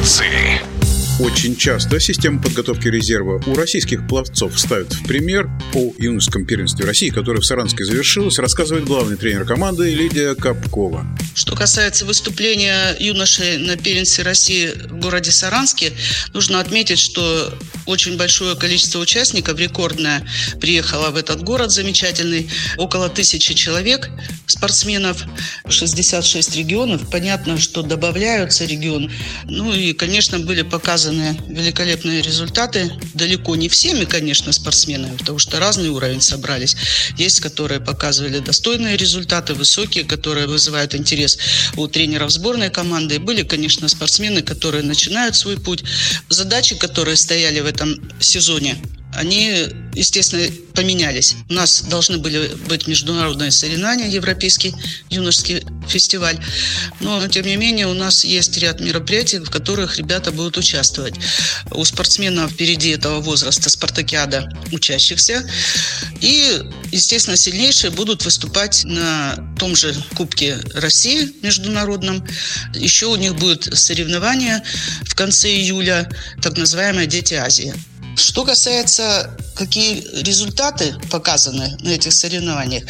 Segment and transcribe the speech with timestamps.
[0.00, 0.39] Пловцы.
[1.20, 5.50] Очень часто систему подготовки резерва у российских пловцов ставят в пример.
[5.74, 11.06] О юношеском первенстве России, которое в Саранске завершилось, рассказывает главный тренер команды Лидия Капкова.
[11.34, 15.92] Что касается выступления юношей на первенстве России в городе Саранске,
[16.32, 17.52] нужно отметить, что
[17.84, 20.26] очень большое количество участников, рекордное,
[20.58, 22.48] приехало в этот город замечательный.
[22.78, 24.08] Около тысячи человек,
[24.46, 25.24] спортсменов,
[25.68, 27.10] 66 регионов.
[27.10, 29.10] Понятно, что добавляются регионы.
[29.44, 32.90] Ну и, конечно, были показаны показаны великолепные результаты.
[33.14, 36.76] Далеко не всеми, конечно, спортсменами, потому что разный уровень собрались.
[37.18, 41.38] Есть, которые показывали достойные результаты, высокие, которые вызывают интерес
[41.76, 43.18] у тренеров сборной команды.
[43.18, 45.82] Были, конечно, спортсмены, которые начинают свой путь.
[46.28, 48.76] Задачи, которые стояли в этом сезоне,
[49.14, 51.34] они, естественно, поменялись.
[51.48, 54.74] У нас должны были быть международные соревнования, Европейский
[55.10, 56.38] юношеский фестиваль.
[57.00, 61.14] Но, тем не менее, у нас есть ряд мероприятий, в которых ребята будут участвовать.
[61.72, 65.44] У спортсменов впереди этого возраста спартакиада учащихся.
[66.20, 72.24] И, естественно, сильнейшие будут выступать на том же Кубке России международном.
[72.74, 74.62] Еще у них будет соревнование
[75.02, 76.08] в конце июля,
[76.40, 77.74] так называемое «Дети Азии».
[78.20, 82.84] Что касается, какие результаты показаны на этих соревнованиях,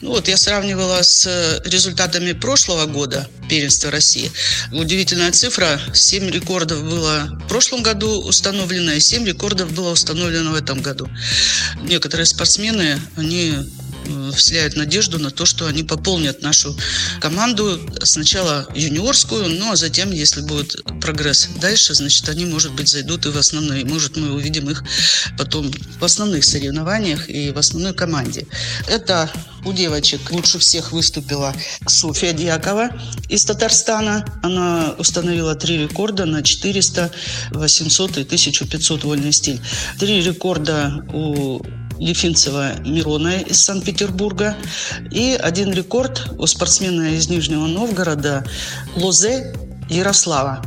[0.00, 4.30] ну вот я сравнивала с результатами прошлого года первенства России.
[4.72, 5.80] Удивительная цифра.
[5.92, 11.08] 7 рекордов было в прошлом году установлено, и 7 рекордов было установлено в этом году.
[11.82, 13.85] Некоторые спортсмены, они Э,
[14.34, 16.76] вселяют надежду на то, что они пополнят нашу
[17.20, 23.26] команду сначала юниорскую, ну а затем, если будет прогресс дальше, значит, они, может быть, зайдут
[23.26, 23.84] и в основные.
[23.84, 24.84] Может, мы увидим их
[25.38, 28.46] потом в основных соревнованиях и в основной команде.
[28.88, 29.30] Это
[29.64, 31.54] у девочек лучше всех выступила
[31.86, 32.90] Софья Дьякова
[33.28, 34.24] из Татарстана.
[34.42, 37.10] Она установила три рекорда на 400,
[37.50, 39.60] 800 и 1500 вольный стиль.
[39.98, 41.60] Три рекорда у
[41.98, 44.56] Ефинцева Мирона из Санкт-Петербурга.
[45.10, 48.44] И один рекорд у спортсмена из Нижнего Новгорода
[48.96, 49.54] Лозе
[49.88, 50.62] Ярослава.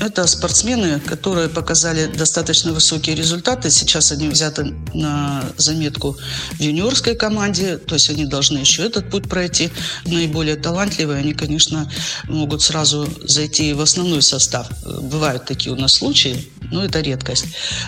[0.00, 3.70] Это спортсмены, которые показали достаточно высокие результаты.
[3.70, 6.16] Сейчас они взяты на заметку
[6.52, 9.70] в юниорской команде, то есть они должны еще этот путь пройти.
[10.04, 11.90] Наиболее талантливые, они, конечно,
[12.24, 14.68] могут сразу зайти в основной состав.
[14.84, 17.46] Бывают такие у нас случаи, но это редкость.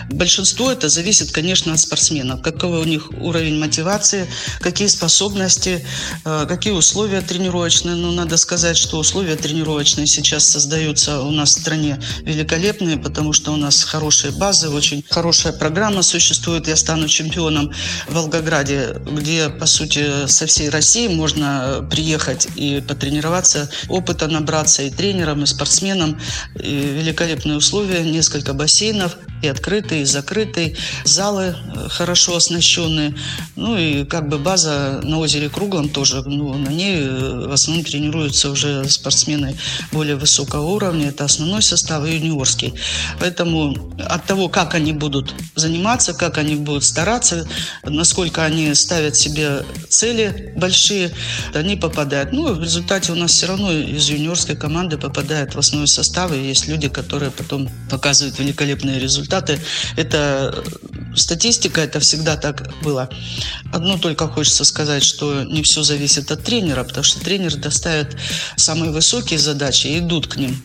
[0.09, 2.41] Большинство это зависит, конечно, от спортсменов.
[2.41, 4.27] Какой у них уровень мотивации,
[4.59, 5.85] какие способности,
[6.25, 7.95] э, какие условия тренировочные.
[7.95, 13.51] Ну, надо сказать, что условия тренировочные сейчас создаются у нас в стране великолепные, потому что
[13.51, 16.67] у нас хорошие базы, очень хорошая программа существует.
[16.67, 17.73] Я стану чемпионом
[18.07, 24.89] в Волгограде, где, по сути, со всей России можно приехать и потренироваться, опыта набраться и
[24.89, 26.19] тренером, и спортсменом.
[26.59, 33.15] И великолепные условия, несколько бассейнов бассейнов, и открытые, и закрытые, залы э, хорошо оснащенные.
[33.55, 37.85] Ну и как бы база на озере Круглом тоже, ну, на ней э, в основном
[37.85, 39.57] тренируются уже спортсмены
[39.91, 41.09] более высокого уровня.
[41.09, 42.73] Это основной состав и юниорский.
[43.19, 47.47] Поэтому от того, как они будут заниматься, как они будут стараться,
[47.83, 51.11] насколько они ставят себе цели большие,
[51.53, 52.31] они попадают.
[52.31, 56.39] Ну, в результате у нас все равно из юниорской команды попадают в основной состав, и
[56.39, 59.26] есть люди, которые потом показывают великолепные результаты.
[59.95, 60.63] Это
[61.15, 63.09] статистика, это всегда так было.
[63.73, 68.17] Одно только хочется сказать, что не все зависит от тренера, потому что тренер доставит
[68.55, 70.61] самые высокие задачи и идут к ним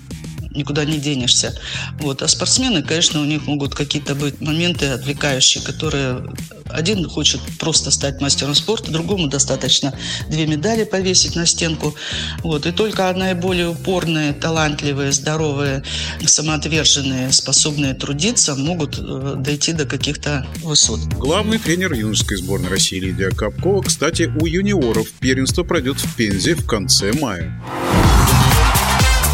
[0.54, 1.54] никуда не денешься.
[2.00, 2.22] Вот.
[2.22, 6.24] А спортсмены, конечно, у них могут какие-то быть моменты отвлекающие, которые
[6.72, 9.94] один хочет просто стать мастером спорта, другому достаточно
[10.28, 11.94] две медали повесить на стенку.
[12.42, 12.66] Вот.
[12.66, 15.82] И только наиболее упорные, талантливые, здоровые,
[16.24, 21.00] самоотверженные, способные трудиться могут э, дойти до каких-то высот.
[21.18, 26.66] Главный тренер юношеской сборной России Лидия Капкова, кстати, у юниоров первенство пройдет в Пензе в
[26.66, 27.60] конце мая.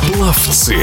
[0.08, 0.74] Пловцы.